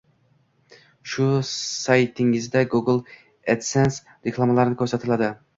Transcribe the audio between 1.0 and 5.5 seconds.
Shu say-tingizda Google adsense reklamalari ko’rsatiladi